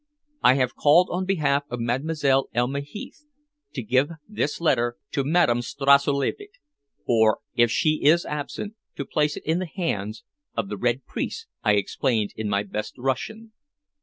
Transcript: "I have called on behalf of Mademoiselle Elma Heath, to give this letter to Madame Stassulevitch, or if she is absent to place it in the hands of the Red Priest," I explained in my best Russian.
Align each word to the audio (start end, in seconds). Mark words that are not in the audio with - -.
"I 0.41 0.55
have 0.55 0.73
called 0.73 1.09
on 1.11 1.25
behalf 1.25 1.61
of 1.69 1.79
Mademoiselle 1.79 2.49
Elma 2.55 2.79
Heath, 2.79 3.23
to 3.75 3.83
give 3.83 4.09
this 4.27 4.59
letter 4.59 4.97
to 5.11 5.23
Madame 5.23 5.59
Stassulevitch, 5.61 6.59
or 7.05 7.37
if 7.53 7.69
she 7.69 8.01
is 8.03 8.25
absent 8.25 8.73
to 8.95 9.05
place 9.05 9.37
it 9.37 9.43
in 9.45 9.59
the 9.59 9.67
hands 9.71 10.23
of 10.57 10.69
the 10.69 10.77
Red 10.77 11.05
Priest," 11.05 11.45
I 11.63 11.73
explained 11.73 12.31
in 12.35 12.49
my 12.49 12.63
best 12.63 12.95
Russian. 12.97 13.51